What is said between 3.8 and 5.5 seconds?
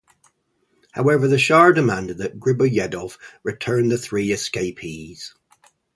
the three escapees.